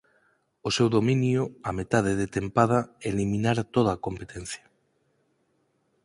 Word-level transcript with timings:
O 0.67 0.69
seu 0.75 0.87
dominio 0.95 1.41
a 1.69 1.71
metade 1.79 2.11
de 2.19 2.27
tempada 2.37 2.79
eliminara 3.11 3.63
toda 3.75 4.01
competencia. 4.05 4.65